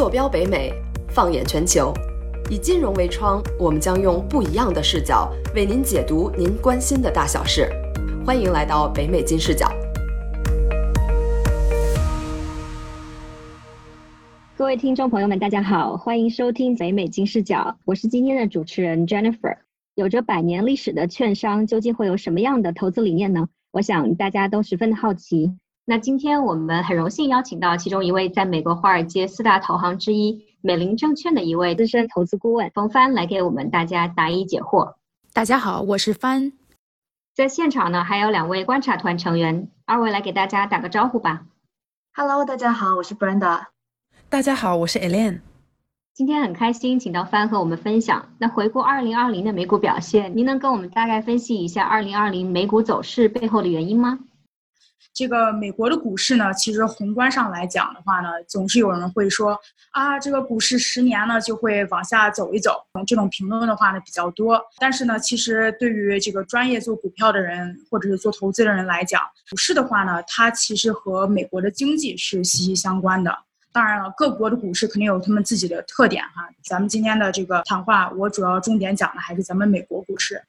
[0.00, 0.72] 坐标北美，
[1.10, 1.92] 放眼全球，
[2.50, 7.68] 以金融为窗，我们将用不一样的视角为您解读您关心的大小事。
[8.24, 9.70] 欢迎来到北美金视角。
[14.56, 19.58] 各位听众朋友们，大家好，欢迎收听北美金视角，我是今天的主持人 Jennifer。
[19.96, 23.48] 有着百年历史的券商究竟会有什么样的投资理念呢？
[23.70, 25.58] 我想大家都十分的好奇。
[25.90, 34.94] 那今天我们很荣幸邀请到其中一位在美国华尔街四大投行之一美林证券的一位资深投资顾问冯帆来给我们大家答疑解惑。
[35.32, 36.52] 大家好，我是帆。
[37.34, 41.42] 在现场呢还有两位观察团成员，二位来给大家打个招呼吧。
[42.14, 43.64] Hello，大家好，我是 Brenda。
[44.28, 45.40] 大家好，我是 Elaine。
[46.14, 48.28] 今天很开心，请到帆和我们分享。
[48.38, 54.20] 那回顾二零二零的美股表现，您能跟我们大概分析一下二零二零美股走势背后的原因吗？
[55.12, 59.58] 这个美国的股市呢，其实宏观上来讲的话呢，总是有人会说
[59.90, 64.60] 啊，这个股市十年呢就会往下走一走，这种评论的话呢比较多。
[64.78, 73.36] 但是呢，其实对于这个专业做股票的人或者是做投资的人来讲，股市的话呢，它其实和美国的经济是息息相关的。
[73.72, 76.48] 当然了，各国的股市肯定有他们自己的特点哈。
[76.64, 80.40] 咱们今天的这个谈话，我主要重点讲的还是咱们美国股市。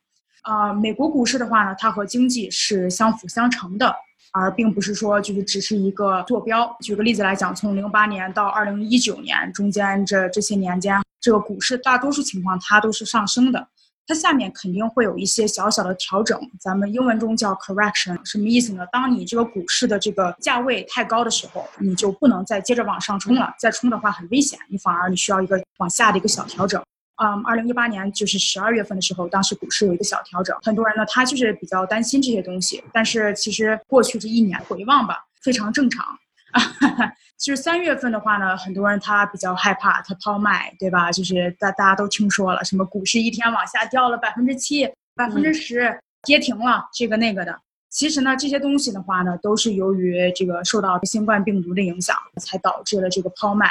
[0.44, 3.94] 啊，美国股市的话呢，它和经济是相辅相成的。
[4.32, 6.76] 而并不是说就是只是一个坐标。
[6.82, 13.68] 举个例子来讲，从零八年到二零一九年中间这这些年间，这个股市大多数情况它都是上升的。
[14.08, 18.84] 它下面肯定会有一些小小的调整，咱们英文中叫 correction，什么意思呢？
[18.92, 26.82] 当你这个股市的这个价位太高的时候，你就不能再接着往上冲了，再冲的话很危险，你反而你需要一个往下的一个小调整。
[27.24, 36.04] 嗯，二零一八年就是十二月份的时候，当时股市有一个小调整，很多人呢他就是比较担心这些东西，但是其实过去这一年回望吧，非常正常
[36.52, 36.62] 啊。
[37.38, 41.12] 就是三月份的话呢，很多人他比较害怕，他抛卖，对吧？
[41.12, 47.60] 就是大大家都听说了，什么股市一天往下掉了百分之七、百分之十，跌停了，这个那个的。
[47.90, 53.70] 其实呢，这些东西的话呢，都是由于这个受到新冠病毒的影响，才导致了这个抛卖。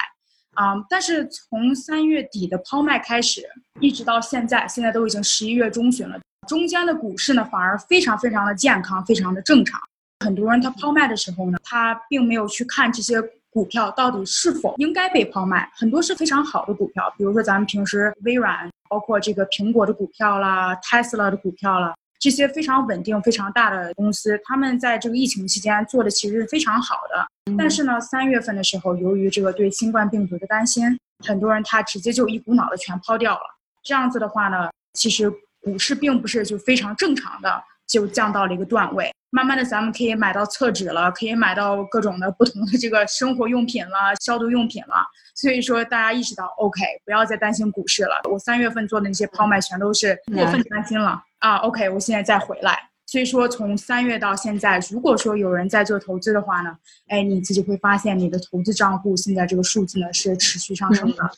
[0.60, 3.48] 啊，但是从三月底的抛卖开始，
[3.80, 9.80] 一直到现在，现在都已经十一月中旬了，中间的股市呢反而非常非常的健康，非常的正常。
[10.22, 21.94] 很多人他抛卖的时候呢，他并没有去看这些股票到底是否应该被抛卖，很多是非常好的股票，比如说咱们平时微软，包括这个苹果的股票啦，Tesla 的股票啦。
[22.20, 27.26] 这些非常稳定、非常大的公司，他们在这个疫情期间做的其实是非常好的。
[27.56, 30.84] 但是呢，三月份的时候，由于这个对新冠病毒的担心，
[31.26, 33.40] 很多人他直接就一股脑的全抛掉了。
[33.82, 35.32] 这样子的话呢，其实
[35.62, 39.10] 股市并不是就非常正常的就降到了一个段位。
[39.30, 45.06] 慢慢的，咱们可以买到厕纸了，可以买到各种的不同的这个生活用品了、消毒用品了。
[45.34, 48.20] 所以说，大家意识到，OK，不要再担心股市了。
[48.30, 51.22] 我三月份做的那些抛卖，全都是过分担心了。
[51.40, 52.78] 啊，OK，我现在再回来。
[53.06, 56.76] 所以说，从三月到现在，如果说有人在做投资的话呢，
[57.08, 61.30] 哎，你自己会发现你的投资账户现在这个数字呢是持续上升的。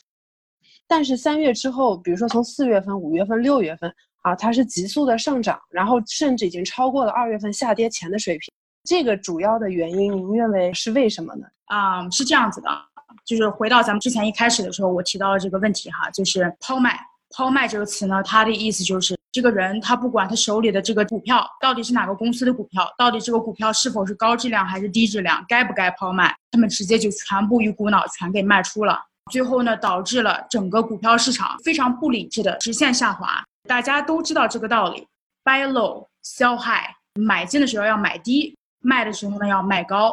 [0.86, 3.90] 但是三月之后，比如说从四月份、五月份、六月份
[4.20, 8.52] 啊，它是急速的上涨，然后甚至已经超过了二月份下跌前的水平。
[8.84, 11.46] 这个主要的原因，您认为是为什么呢？
[11.66, 12.68] 啊，是这样子的，
[13.24, 16.98] 就是回到咱们之前一开始的时候，我提到了这个问题哈，就是抛卖。
[17.34, 29.00] 抛卖这个词呢，它的意思就是这个人他不管他手里的这个股票到底是哪个公司的股票，到底这个股票是否是高质量还是低质量，该不该抛卖，他们直接就全部一股脑全给卖出了。
[29.30, 33.42] 最后呢，导致了整个股票市场非常不理智的直线下滑。
[33.66, 35.06] 大家都知道这个道理
[35.44, 40.12] ：buy low, sell high，买进的时候要买低，卖的时候呢要卖高。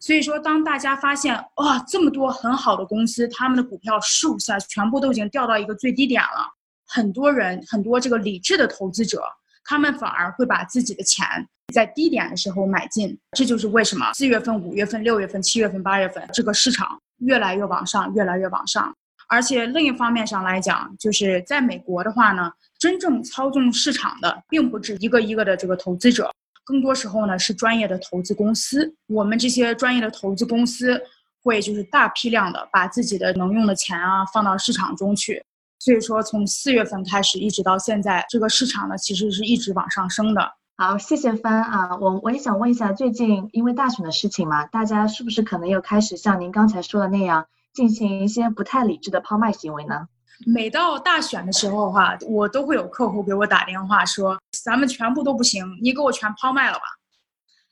[0.00, 6.57] 所以说，当大家发现哇，这么多很好的公司，他们的股票数下全部都已经掉到一个最低点了。
[6.88, 9.22] 很多人，很多这个理智的投资者，
[9.64, 11.26] 他们反而会把自己的钱
[11.72, 13.16] 在低点的时候买进。
[13.36, 18.92] 这就是为什么四月份、五月份、六月份、七月份、八月份这个市场越来越往上，越来越往上。
[19.28, 26.32] 而且另一方面上来讲，就是在美国的话呢，真正操纵市场的并不止一个一个的这个投资者，
[26.64, 28.90] 更多时候呢是专业的投资公司。
[29.06, 30.98] 我们这些专业的投资公司
[31.42, 35.44] 会就是大批量的把自己的能用的钱啊放到市场中去。
[35.78, 40.52] 所以说，从四月份开始一直到现在，这个市场呢，其实是一直往上升的。
[40.76, 50.06] 好，谢谢帆啊，我我也想问一下，最近因为大选的事情嘛，大家是不是可能又开始像您刚才说的那样，进行一些不太理智的抛卖行为呢？
[50.46, 56.84] 每到大选的时候哈，我都会有客户给我打电话说，咱们全部都不行，你给我全抛卖了吧。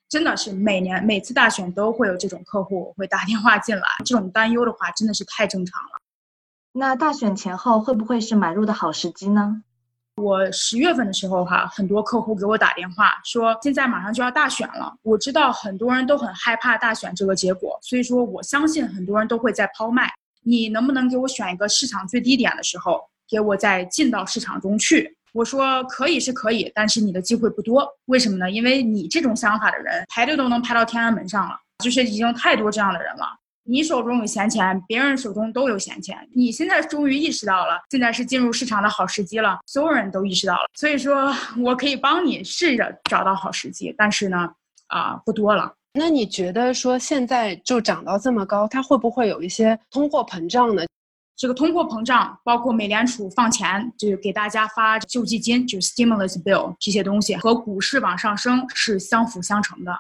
[0.09, 5.99] 真的是每年每次大选都会有这种客户会打电话进来，这种担忧的话真的是太正常了。
[6.79, 9.63] 那大选前后会不会是买入的好时机呢？
[10.17, 20.13] 我十月份的时候哈，很多客户给我打电话说，现在马上就要大选了，我知道很多人都很害怕大选这个结果，所以说我相信很多人都会在抛卖。
[20.43, 25.17] 你能不能给我选一个市场最低点的时候，给我再进到市场中去？
[25.33, 27.89] 我说可以是可以，但是你的机会不多。
[28.05, 28.51] 为什么呢？
[28.51, 33.25] 因为你这种想法的人排队都能排到天安门上了，就是已经太多这样的人了。
[33.69, 36.17] 你手中有闲钱，别人手中都有闲钱。
[36.35, 40.61] 你现在终于意识到了，现在是进入市场的好时机了，所有人都意识到了。
[40.75, 44.49] 所以说我可以帮你试着找到好时机，但是呢，
[44.89, 45.73] 啊，不多了。
[45.95, 50.83] 那你觉得说现在就涨到这么高，它会不会有一些通货膨胀呢？
[51.37, 59.93] 这个通货膨胀，包括美联储放钱，就是给大家发救济金，就是 stimulus bill 这些东西，和股市往上升是相辅相成的。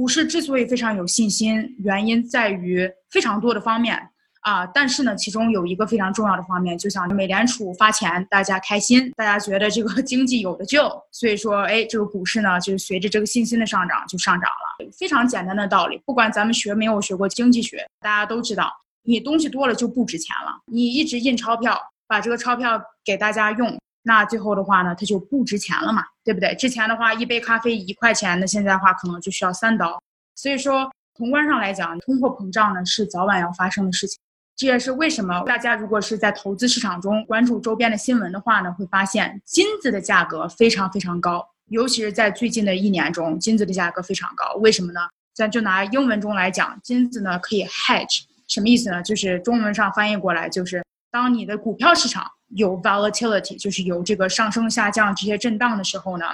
[0.00, 4.00] 股市之所以非常有信心，原因在于非常多的方面
[4.40, 4.64] 啊。
[4.64, 14.90] 但是呢，其中有一个非常重要的方面，就像美联储发钱，大家开心，大家觉得这个经济有的救，所以说，哎，这个股市呢，就随着这个信心的上涨就上涨了。
[14.98, 18.72] 非常简单的道理，不管咱们学没有学过经济学，大家都知道。
[19.02, 20.62] 你东西多了就不值钱了。
[20.64, 26.54] 你一直印钞票，把这个钞票给大家用，那最后的话呢，它就不值钱了嘛，对不对？
[26.54, 30.02] 之前的话，一杯咖啡一块钱，那现在的话可能就需要三刀。
[30.34, 34.18] 所以说，宏观上来讲，通货膨胀呢是早晚要发生的事情。
[34.56, 44.54] 这也是为什么大家如果是在投资市场中关注周边的新闻的话呢，会发现金子的价格非常非常高，尤其是在最近的一年中，金子的价格非常高。
[44.60, 45.00] 为什么呢？
[45.34, 48.22] 咱就拿英文中来讲，金子呢可以 hedge。
[48.48, 49.02] 什么意思呢？
[49.02, 56.24] 就是中文上翻译过来，就是当你的股票市场有 volatility，就是有这个上升下降这些震荡的时候呢，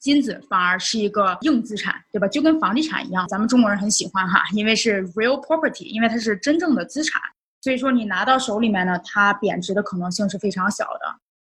[0.00, 2.26] 金子反而是一个硬资产，对吧？
[2.28, 7.20] 就跟房地产一样，咱们中国人很喜欢哈，因为是 real property，因为它是真正的资产，
[7.60, 11.00] 所以说你拿到手里面呢，它贬值的可能性是非常小的。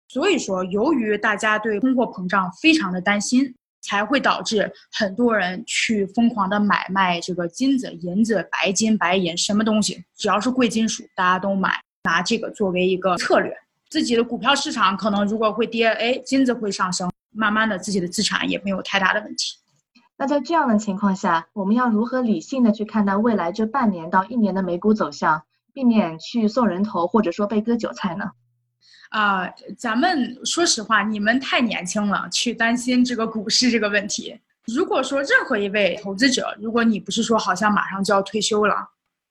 [0.07, 3.55] 所以说，由于大家对通货膨胀非常的担心。
[3.87, 13.53] 才会导致很多人去疯狂的买卖这个金子、银子、白金、白银，什么东西只要是贵金属，大家都买，拿这个作为一个策略。
[13.89, 19.57] 自己的股票市场可能如果会跌，哎，金子会上升，慢慢的自己的资产也没有太大的问题。
[20.17, 25.43] 那在这样的情况下，我们要如何理性的去看待未来这半年到一年的美股走向，
[25.73, 28.31] 避免去送人头或者说被割韭菜呢？
[29.09, 34.37] 啊，咱们说实话，你们太年轻了，去担心这个股市这个问题。
[34.65, 38.75] 如果说任何一位投资者，如果你不是说好像马上就要退休了，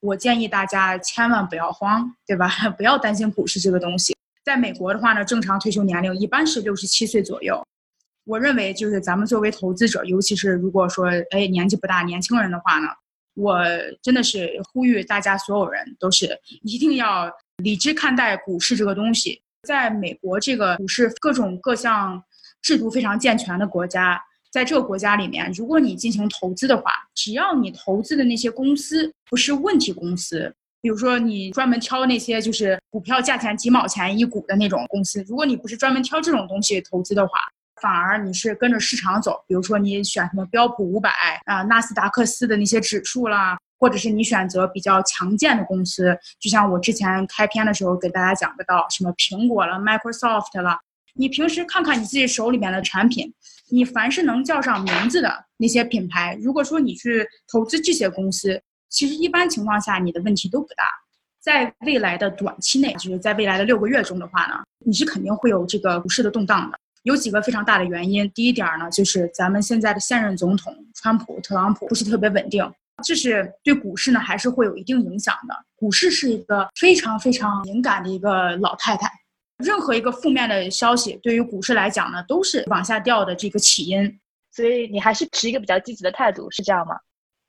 [0.05, 2.47] 我建议大家千万不要慌，对吧？
[2.77, 4.15] 不要担心股市这个东西。
[4.45, 7.67] 在美国的话呢，正常退休年龄一般是六十七岁左右。
[8.27, 12.89] 我认为，就是咱们作为投资者，尤其是如果说哎年纪不大年轻人的话呢，
[13.35, 13.65] 我
[14.03, 19.41] 真的是呼吁大家所有人都是一定要理智看待股市这个东西。
[19.63, 22.23] 在美国这个股市各种各项
[22.61, 24.21] 制度非常健全的国家，
[24.55, 37.33] 在这个国家里面，如果你进行投资的话，只要你投资的那些公司不是问题公司，比如说你专门挑那些就是股票价钱几毛钱一股的那种公司，如果你不是专门挑这种东西投资的话，
[37.83, 41.11] 反而你是跟着市场走，比如说你选什么标普五百
[41.47, 43.59] 啊、纳斯达克斯的那些指数啦。
[43.81, 50.79] 或者是你选择比较强健的公司，就像我之前开篇的时候给大家讲的到什么苹果了、Microsoft 了。
[51.15, 53.31] 你平时看看你自己手里面的产品，
[53.71, 60.85] 你凡是能叫上名字的那些品牌，如果说你去投资这些公司，其实一般情况下你的问题都不大。
[61.41, 66.79] 在未来的短期内，就是在未来的六个月中的话呢，你是肯定会有这个股市的动荡的。
[67.03, 72.67] 有几个非常大的原因，第一点呢，就是咱们现在的现任总统川普、特朗普不是特别稳定。
[73.05, 75.55] 这是对股市呢，还是会有一定影响的。
[75.77, 79.11] 股市是一个非常非常敏感的一个老太太，
[79.59, 84.19] 任何一个负面的消息对于股市来讲呢，都是往下掉的这个起因。
[84.51, 86.97] 所以你还是持一个比较积极的态度，是这样吗？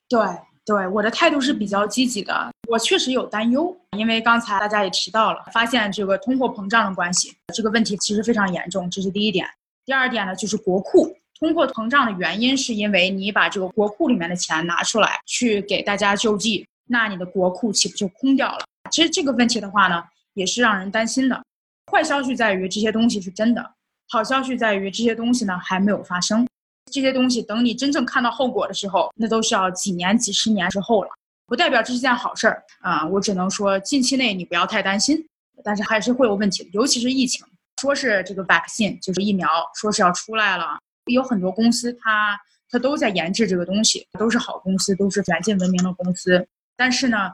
[0.09, 0.19] 对
[0.65, 2.51] 对，我的态度是比较积极的。
[2.67, 9.47] 我确实有担忧，因为刚才大家也提到了，发现这个通货膨胀的关系，这个问题其实非常严重，这是第一点。
[9.85, 11.15] 第二点呢，就是国库。
[11.39, 18.65] 通货膨胀的原因是因为你把这个国库里面的钱拿出来去给大家救济，那你的国库岂不就空掉了？
[18.89, 21.43] 其实这个问题的话呢，也是让人担心的。
[21.91, 23.73] 坏消息在于这些东西是真的，
[24.09, 26.47] 好消息在于这些东西呢还没有发生。
[26.91, 31.09] 这些东西等你真正看到后果的时候，那都是要几年、几十年之后了。
[31.47, 33.05] 不代表这是件好事儿啊！
[33.05, 35.23] 我只能说近期内你不要太担心，
[35.63, 37.45] 但是还是会有问题的，尤其是疫情。
[37.81, 40.79] 说是这个 vaccine 就是疫苗，说是要出来了。
[41.11, 42.39] 有很多公司，它
[42.69, 46.47] 它都在研制这个东西，都是好公司，都是远近闻名的公司。
[46.75, 47.31] 但是呢，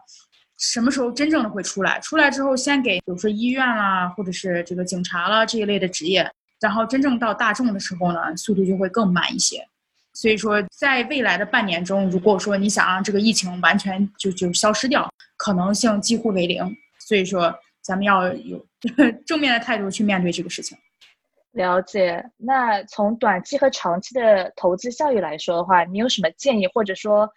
[0.62, 2.00] 什么时候真正的会出来？
[2.00, 9.68] 出来之后，先给比如说医院啦，或者是这个警察啦这一类的职业，然后真正到大众的时候呢，速度就会更慢一些。
[10.14, 16.64] 所以说，在未来的半年中，如果说你想让这个疫情完全就就消失掉，可能性几乎为零。
[17.00, 18.64] 所以说，咱们要有
[19.26, 20.78] 正面的态度去面对这个事情。
[21.54, 22.24] 了解。
[22.38, 27.28] 那从短期和长期的投资效益来说的话，你有什么建议，或者说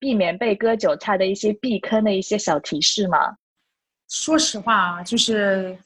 [0.00, 3.36] 避免被割韭菜的一些避坑的一些小提示吗？
[4.08, 5.78] 说实话啊，就是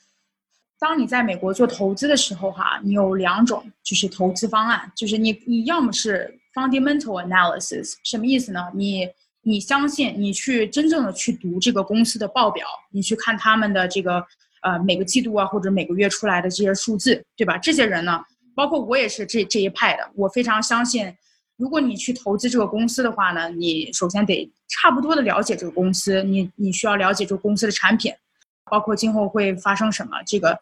[0.79, 8.71] 当你在美国做投资的时候哈，你有两种就是投资方案，就是你你要么是 fundamental analysis，什么意思呢？
[8.73, 9.07] 你
[9.43, 14.25] 你相信你去真正的去读这个公司的报表，你去看他们的这个。
[14.67, 17.59] 呃，每个季度啊，或者每个月出来的这些数字，对吧？
[17.59, 18.19] 这些人呢，
[18.55, 20.11] 包括我也是这这一派的。
[20.15, 21.15] 我非常相信，
[21.57, 28.13] 如果你去投资这个公司的话呢，你首先得差不多的了解这个公司，你你需要了解这个公司的产品，
[28.71, 30.59] 包括今后会发生什么这个。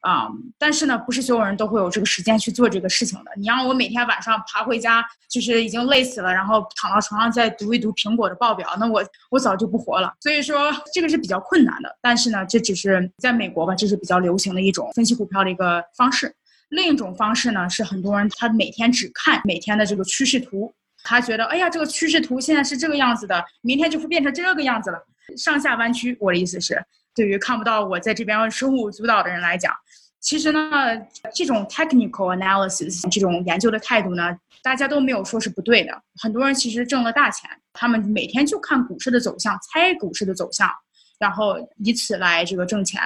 [0.00, 3.30] 啊，但是呢，不是所有人都会有这个时间去做这个事情的。
[3.38, 10.12] 你让我每天晚上爬回家，就是已经累死了，然后躺到床上再读一读苹果的报表，那我我早就不活了。
[10.20, 11.96] 所以说这个是比较困难的。
[12.02, 16.36] 但是呢，这只是在美国吧，这是比较流行的一种分析股票的一个方式。
[16.70, 24.98] 另一种方式呢，是很多人他每天只看每天的这个趋势图，他觉得哎呀，这个趋势图现在是这个样子的，明天就会变成这个样子了，
[25.36, 26.16] 上下弯曲。
[26.20, 26.84] 我的意思是。
[27.16, 29.72] 对于看不到我在这边手舞足蹈的人来讲，
[30.18, 30.68] 其实呢，
[31.32, 36.02] 这种 technical analysis 这种研究的态度呢，大家都没有说是不对的。
[36.20, 40.68] 很多人其实挣了大钱，他们每天就看股市的走向，猜股市的走向，
[41.20, 41.54] 然后
[41.84, 43.00] 以此来这个挣钱。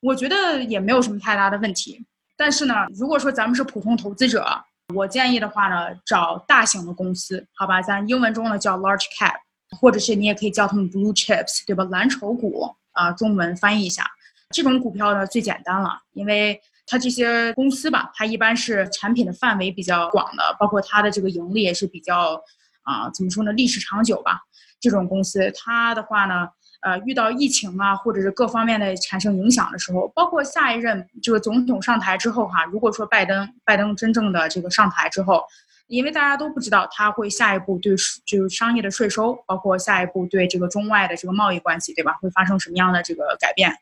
[0.00, 2.02] 我觉得也没有什么太大的问题。
[2.40, 4.46] 但是呢，如果说咱们是普通投资者，
[4.94, 7.82] 我建议的话呢，找大型的公司，好吧？
[7.82, 9.34] 咱英文中呢叫 large cap，
[9.78, 11.84] 或者是你也可以叫他们 blue chips，对吧？
[11.90, 12.74] 蓝筹股。
[12.92, 14.04] 啊，中文翻译一下，
[14.50, 22.42] 这种股票呢最简单了，因为它这些公司吧，它一般是产品的范围比较广的，包括它的这个盈利也是比较，
[22.82, 24.40] 啊，怎么说呢，历史长久吧。
[24.80, 26.48] 这种公司它的话呢，
[26.80, 35.42] 呃，遇到疫情啊，或者是各方面的产生影响的时候，包括下一任这个总统上台之后哈，如果说拜登拜登真正的这个上台之后。
[35.90, 42.12] 因为大家都不知道他会下一步对就是商业的税收，包括下一步对这个中外的这个贸易关系，对吧？
[42.22, 43.72] 会发生什么样的这个改变？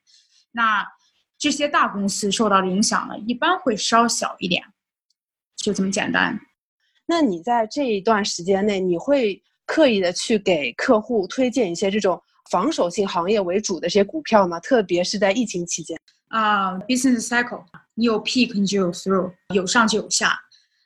[0.53, 0.87] 那
[1.37, 4.65] 这些大公司受到的影响呢，一般会稍小一点，
[5.55, 6.41] 就这么简单。
[7.05, 14.59] 那你在这一段时间内，你会刻意的去给客户推荐一些这种防守性行业为主的这些股票吗？
[14.61, 17.65] 特别是在疫情期间啊，business cycle，
[17.95, 20.39] 你有 peak 你就有 through，有上就有下。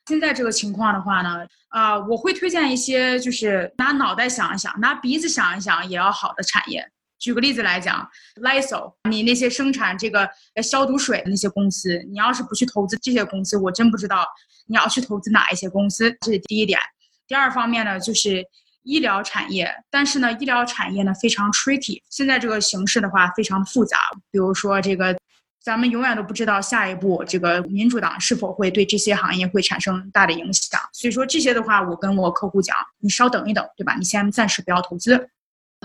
[0.07, 6.85] 现在这个情况的话呢，啊，我会推荐一些，就是拿脑袋想一想，拿鼻子想一想也要好的产业。
[7.21, 8.05] 举个例子来讲
[8.41, 10.29] ，Lysol，你那些生产这个
[10.61, 14.27] 消毒水的那些公司，你要是不去投资这些公司，我真不知道
[14.67, 16.11] 你要去投资哪一些公司。
[16.21, 16.81] 这是第一点。
[17.29, 18.45] 第二方面呢，就是
[18.83, 22.03] 医疗产业，但是呢，医疗产业呢非常 tricky。
[22.11, 23.97] 现在这个形势的话非常复杂，
[24.31, 25.17] 比如说这个。
[25.65, 33.95] 咱们永远都不知道下一步这个民主党是否会对这些行业会产生大的影响，所以说这些的话，我跟我客户讲，你稍等一等，对吧？
[33.97, 35.29] 你先暂时不要投资。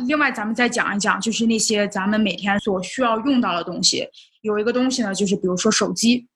[0.08, 4.08] 另外，咱们再讲一讲，就是那些咱们每天所需要用到的东西，
[4.42, 6.28] 有一个东西呢，就是比如说手机，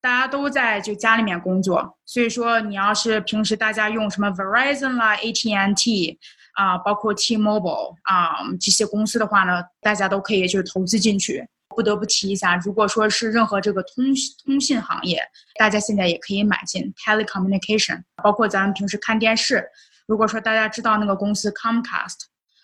[0.00, 6.18] 大家都在就家里面工作，所以说你要是平时大家用什么 Verizon 啦、AT&T
[6.54, 11.46] 啊，包括 T-Mobile 啊这些公司的话呢，大家都可以就是投资进去。
[11.76, 14.04] 不得不提一下，如果说是任何这个通
[14.44, 15.22] 通信行业，
[15.56, 19.64] 大家现在也可以买进 telecommunication，包括咱们平时看电视，
[20.08, 22.16] 如果说大家知道那个公司 Comcast，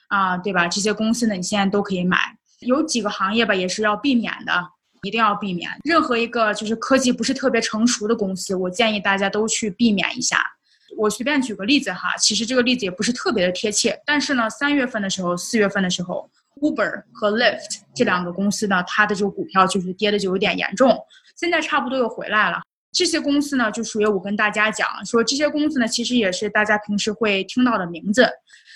[0.09, 0.67] 啊，对吧？
[0.67, 2.19] 这些公司呢，你现在都可以买。
[2.59, 4.53] 有几个行业吧，也是要避免的，
[5.07, 5.71] 一定要避免。
[5.85, 10.45] 任何一个就是科技不是特别成熟的公司，我建议大家都去避免一下。
[10.99, 16.29] 我随便举个例子哈，其实这个例子也不是特别的贴切，但是呢，三月份的时候，四月份的时候。
[16.63, 20.99] Uber 和 Lyft 这两个公司呢，它的这个股票就是跌的就有点严重，
[21.37, 22.63] 现在差不多又回来了。
[22.93, 28.27] 这些公司呢，就属于我跟大家讲说，这些公司呢，其实也是大家平时会听到的名字。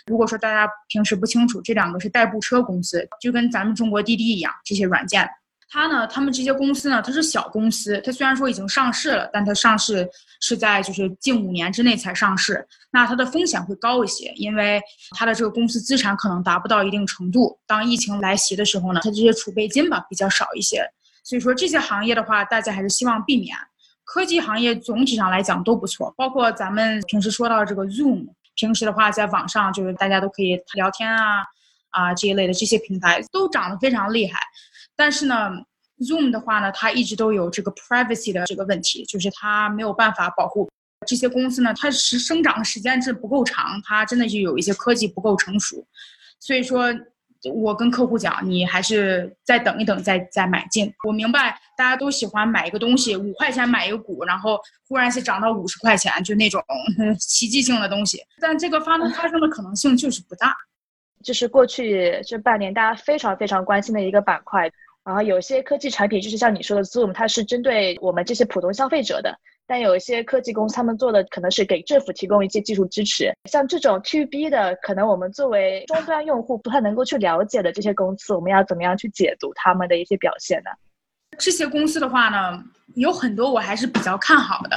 [0.05, 5.27] 如果说大家平时不清楚，这两个是代步车公司，就跟咱们中国滴滴一样，这些软件。
[5.73, 10.09] 它呢，他们这些公司呢，它是小公司，它虽然说已经上市了，但它上市
[10.41, 14.83] 是在就是近五年之内才上市，那它的风险会高一些，因为
[15.17, 17.57] 它的这个公司资产可能达不到一定程度。
[17.69, 20.85] 当疫情来袭的时候呢，它这些储备金吧比较少一些，
[21.23, 23.57] 所以说这些行业的话，大家还是希望避免。
[24.05, 31.45] 科技行业总体上来讲都不错，包括咱们平时说到这个 Zoom，平时的话在网上就是大家都可以聊天啊
[31.91, 34.41] 啊这一类的这些平台都涨得非常厉害。
[35.01, 35.51] 但是呢
[36.01, 40.69] ，Zoom 的话呢，它一直都有这个 privacy 的这个问题，就是它没有办法保护
[41.07, 45.87] 这些公司呢，它是生长的时间是不够长，它真的就有一些科技不够成熟，
[46.39, 46.95] 所以说。
[47.55, 50.93] 我跟客户讲，你还是再等一等，再再买进。
[51.09, 56.63] 我明白大家都喜欢买一个东西，五块钱买一个股，然后忽然是涨到五十块钱，就那种
[57.19, 58.23] 奇迹性的东西。
[58.43, 60.55] 但这个发生发生的可能性就是不大。
[61.25, 64.71] 就是过去这半年大家非常非常关心的一个板块。
[65.05, 69.35] 然后有些科技产品就是像你说的 Zoom，它是针对我们这些普通消费者的。
[69.67, 80.71] 但有一些科技公司，他们做的可能是给政府提供一些技术支持，像这种 To B 的，可能我们作为终端用户不太能够去了解的这些公司，我们要怎么样去解读他们的一些表现呢？
[81.39, 82.61] 这些公司的话呢，
[82.97, 84.77] 有很多我还是比较看好的，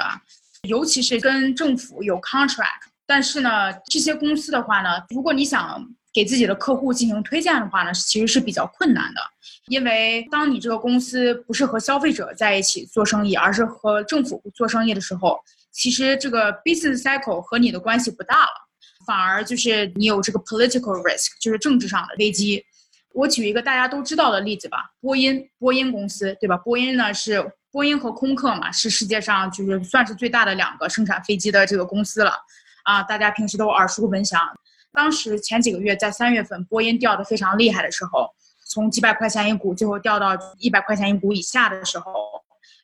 [0.68, 2.84] 尤其是跟政府有 contract。
[3.08, 9.22] 但是呢，这些公司的话呢，如果你想给自己的客户进行推荐的话呢，其实是比较困难的。
[9.68, 15.40] 因为当你这个公司不是和消费者在一起做生意，而是和政府做生意的时候，
[15.72, 18.70] 其实这个 business cycle 和你的关系不大了，
[19.08, 22.64] 反而就是你有这个 political risk，就是政治上的危机。
[23.14, 26.58] 我举一个大家都知道的例子吧，波音，波音公司，对吧？
[26.58, 32.34] 波音呢是波音和空客嘛，是世界上就是算是最大的两个生产飞机的这个公司了，
[32.84, 34.42] 啊，大家平时都耳熟能详。
[34.94, 38.30] 当时前几个月在三月份，波音掉的非常厉害的时候。
[38.66, 42.12] 从几百块钱一股，最后掉到一百块钱一股以下的时候，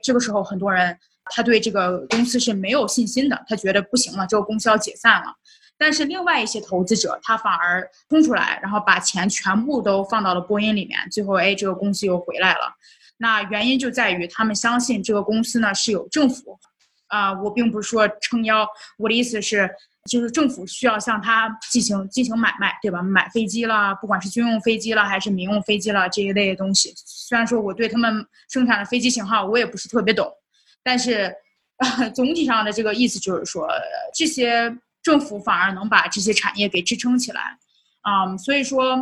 [0.04, 0.96] 这个时候很多人
[1.32, 5.34] 他对这个公司是没有信心的，他觉得不行了，这个公司要解散了。
[5.80, 12.72] 但是另外一些投资者，他反而冲出来，然后把钱全部都放到了波音里面，最后哎，这个公司又回来了。
[13.18, 16.60] 那原因就在于他们相信这个公司呢是有政府，
[17.08, 19.68] 啊，我并不是说撑腰，我的意思是。
[20.10, 23.02] 就是政府需要向他进行进行买卖，对吧？
[23.02, 26.92] 买飞机啦，不管是军用飞机了还是民用飞机了这一类的东西。
[27.06, 30.28] 虽然说我对他们生产的飞机型号我也不是特别懂，
[30.84, 31.34] 但是
[32.16, 33.70] 总体上的这个意思就是说，
[34.14, 37.58] 这些政府反而能把这些产业给支撑起来。
[38.02, 38.98] 嗯，所以说，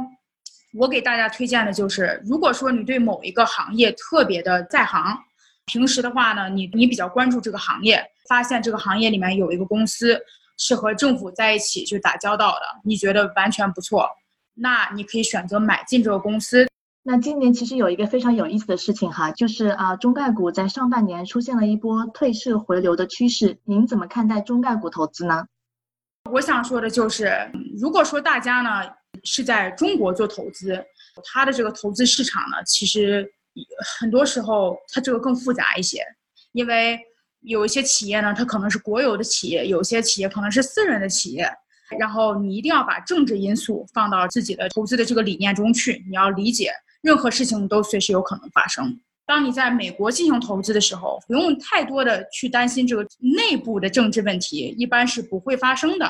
[0.74, 5.18] 我给大家推荐的就是，如果说你对某一个行业特别的在行，
[5.66, 10.22] 平时的话呢，你你比较关注这个行业，发现这个行业里面有一个公司。
[10.58, 14.10] 是和政府在一起去打交道的，你觉得完全不错，
[14.56, 16.68] 那你可以选择买进这个公司。
[17.04, 25.46] 那今年其实有一个非常有意思的事情哈，就是啊，中概股在上半年出现了一波退市回流的趋势，您怎么看待中概股投资呢？
[26.32, 27.32] 我想说的就是，
[27.80, 28.82] 如果说大家呢
[29.24, 30.84] 是在中国做投资，
[31.24, 33.32] 它的这个投资市场呢，其实
[34.00, 36.04] 很多时候它这个更复杂一些，
[36.52, 37.00] 因为。
[37.42, 41.50] 有一些企业呢，它可能是国有的企业；有些企业可能是私人的企业。
[41.98, 46.04] 然后你一定要把政治因素放到自己的投资的这个理念中去。
[46.10, 46.72] 你要理解，
[47.02, 49.00] 任何事情都随时有可能发生。
[49.26, 56.10] 当你在美国进行投资的时候，不用太多的去担心这个内部的政治问题，一般是不会发生的，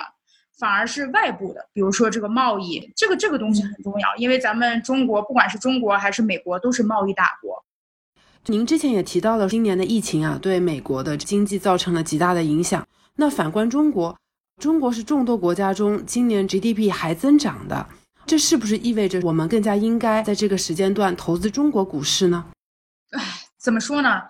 [0.60, 7.64] 反而是外部的，比如说这个贸易，这个这个东西很重要，因为咱们中国不管是中国还是美国，都是贸易大国。
[8.50, 12.86] 您之前也提到了今年的疫情啊，对美国的经济造成了极大的影响。
[13.18, 14.18] 那反观中国，
[14.62, 17.86] 中国是众多国家中今年 GDP 还增长的，
[18.26, 22.46] 这是不是意味着我们更加应该在这个时间段投资中国股市呢？
[23.12, 23.22] 唉，
[23.60, 24.22] 怎么说呢？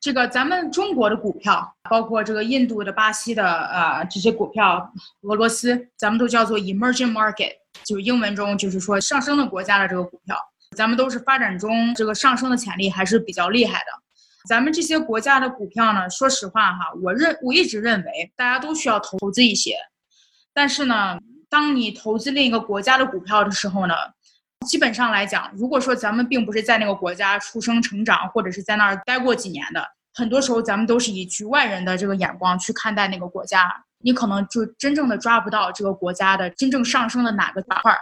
[0.00, 4.90] 这个咱们中国的股票，包括这个印度的、巴西的，呃，这些股票，
[5.22, 7.50] 俄罗斯，咱们都叫做 emerging market，
[7.84, 10.34] 就英文中就是说上升的国家的这个股票。
[10.74, 13.86] 咱们都是发展中，这个上升的潜力还是比较厉害的。
[14.48, 19.76] 咱们这些国家的股票呢，说实话哈，我认我一直认为大家都需要投资一些。
[20.54, 21.18] 但是呢，
[21.50, 23.94] 当你投资另一个国家的股票的时候呢，
[24.66, 37.96] 基本上来讲，如果说咱们并不是在那个国家出生成长，或者是在那儿待过几年的，很多时候咱们都是以局外人的这个眼光去看待那个国家，你可能就真正的抓不到这个国家的真正上升的哪个板块。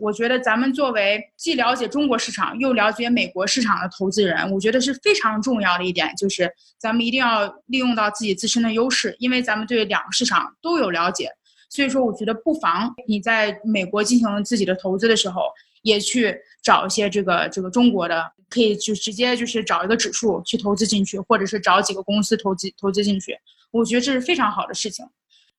[0.00, 6.48] 我觉得咱们作为既了解中国市场又了解美国市场的投资人，我觉得是非常重要的一点，就是
[6.78, 11.30] 咱们一定要利用到自己自身的优势，因为咱们对两个市场都有了解，
[11.68, 15.42] 所以说我觉得不妨你在美国进行自己的投资的时候，
[15.82, 23.36] 也去找一些这个这个中国的，可以就直接就是找一个指数去投资进去，或者是找几个公司投资投资进去，
[23.72, 25.04] 我觉得这是非常好的事情。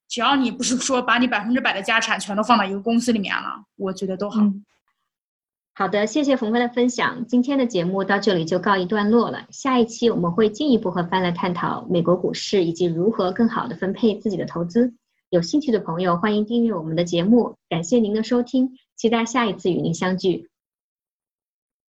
[0.10, 4.41] 只要你不是说把你百分之百的家产全都放到一个公司里面了，我觉得都好。
[5.76, 7.26] 好的，谢谢冯帆的分享。
[7.26, 9.45] 今天的节目到这里就告一段落了。
[9.50, 14.93] 下一期我们会进一步和帆来探讨美国股市以及如何更好的分配自己的投资。
[15.30, 17.56] 有兴趣的朋友欢迎订阅我们的节目。
[17.69, 20.50] 感谢您的收听，期待下一次与您相聚。